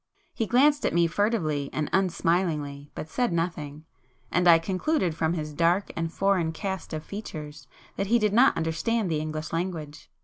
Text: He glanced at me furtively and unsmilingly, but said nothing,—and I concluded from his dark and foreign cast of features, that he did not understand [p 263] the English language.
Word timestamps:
He 0.33 0.47
glanced 0.47 0.83
at 0.83 0.95
me 0.95 1.05
furtively 1.05 1.69
and 1.71 1.87
unsmilingly, 1.93 2.89
but 2.95 3.07
said 3.07 3.31
nothing,—and 3.31 4.47
I 4.47 4.57
concluded 4.57 5.13
from 5.13 5.33
his 5.33 5.53
dark 5.53 5.91
and 5.95 6.11
foreign 6.11 6.53
cast 6.53 6.91
of 6.91 7.03
features, 7.03 7.67
that 7.97 8.07
he 8.07 8.17
did 8.17 8.33
not 8.33 8.57
understand 8.57 9.09
[p 9.11 9.17
263] 9.17 9.17
the 9.19 9.21
English 9.21 9.53
language. 9.53 10.09